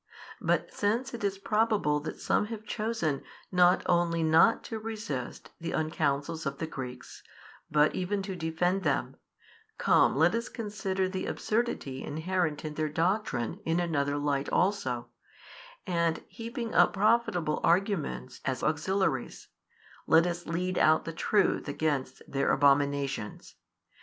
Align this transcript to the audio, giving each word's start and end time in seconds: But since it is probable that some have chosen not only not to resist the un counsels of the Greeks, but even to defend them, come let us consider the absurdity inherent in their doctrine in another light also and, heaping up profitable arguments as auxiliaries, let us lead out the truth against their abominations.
But 0.41 0.73
since 0.73 1.13
it 1.13 1.23
is 1.23 1.37
probable 1.37 1.99
that 1.99 2.19
some 2.19 2.45
have 2.47 2.65
chosen 2.65 3.21
not 3.51 3.83
only 3.85 4.23
not 4.23 4.63
to 4.63 4.79
resist 4.79 5.51
the 5.59 5.75
un 5.75 5.91
counsels 5.91 6.47
of 6.47 6.57
the 6.57 6.65
Greeks, 6.65 7.21
but 7.69 7.93
even 7.93 8.23
to 8.23 8.35
defend 8.35 8.81
them, 8.81 9.15
come 9.77 10.15
let 10.15 10.33
us 10.33 10.49
consider 10.49 11.07
the 11.07 11.27
absurdity 11.27 12.03
inherent 12.03 12.65
in 12.65 12.73
their 12.73 12.89
doctrine 12.89 13.59
in 13.63 13.79
another 13.79 14.17
light 14.17 14.49
also 14.49 15.09
and, 15.85 16.23
heaping 16.27 16.73
up 16.73 16.93
profitable 16.93 17.59
arguments 17.63 18.41
as 18.43 18.63
auxiliaries, 18.63 19.49
let 20.07 20.25
us 20.25 20.47
lead 20.47 20.79
out 20.79 21.05
the 21.05 21.13
truth 21.13 21.67
against 21.67 22.23
their 22.27 22.49
abominations. 22.51 23.53